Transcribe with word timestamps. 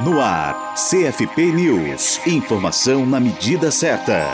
No 0.00 0.20
ar, 0.20 0.74
CFP 0.74 1.52
News. 1.52 2.20
Informação 2.26 3.06
na 3.06 3.20
medida 3.20 3.70
certa. 3.70 4.26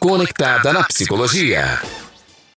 Conectada 0.00 0.72
na 0.72 0.84
psicologia. 0.84 1.80